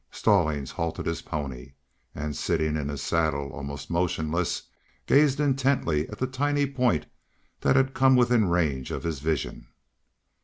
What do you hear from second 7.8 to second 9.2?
come within range of his